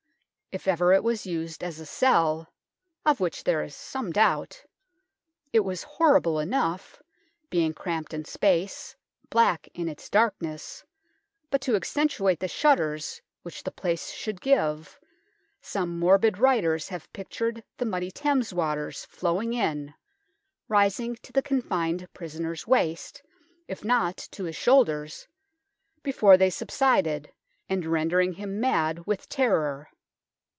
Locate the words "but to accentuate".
11.49-12.41